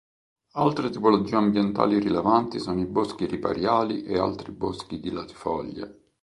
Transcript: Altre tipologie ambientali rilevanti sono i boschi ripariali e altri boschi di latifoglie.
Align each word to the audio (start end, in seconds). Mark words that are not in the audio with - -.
Altre 0.53 0.89
tipologie 0.89 1.35
ambientali 1.35 1.99
rilevanti 1.99 2.57
sono 2.57 2.79
i 2.79 2.87
boschi 2.87 3.27
ripariali 3.27 4.01
e 4.05 4.17
altri 4.17 4.51
boschi 4.51 4.99
di 4.99 5.11
latifoglie. 5.11 5.99